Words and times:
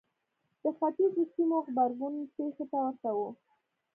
د 0.63 0.65
ختیځو 0.77 1.23
سیمو 1.33 1.57
غبرګون 1.65 2.15
پېښې 2.35 2.65
ته 2.71 2.77
ورته 2.85 3.09
و. 3.17 3.19